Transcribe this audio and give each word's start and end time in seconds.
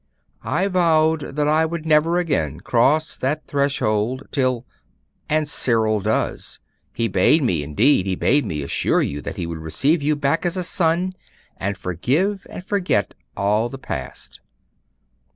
'I 0.41 0.69
vowed 0.69 1.19
that 1.35 1.47
I 1.47 1.63
would 1.63 1.85
never 1.85 2.17
again 2.17 2.59
cross 2.59 3.15
that 3.15 3.45
threshold 3.45 4.27
till' 4.31 4.65
'And 5.29 5.47
Cyril 5.47 5.99
does. 5.99 6.59
He 6.91 7.07
bade 7.07 7.43
me, 7.43 7.61
indeed 7.61 8.07
he 8.07 8.15
bade 8.15 8.43
me, 8.43 8.63
assure 8.63 9.03
you 9.03 9.21
that 9.21 9.35
he 9.37 9.45
would 9.45 9.59
receive 9.59 10.01
you 10.01 10.15
back 10.15 10.43
as 10.43 10.57
a 10.57 10.63
son, 10.63 11.13
and 11.55 11.77
forgive 11.77 12.47
and 12.49 12.65
forget 12.65 13.13
all 13.37 13.69
the 13.69 13.77
past. 13.77 14.39